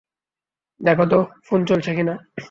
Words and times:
দেখো 0.81 1.05
তো 1.05 1.17
ফোন 1.45 1.59
চলছে 1.65 1.91
কিনা? 1.97 2.13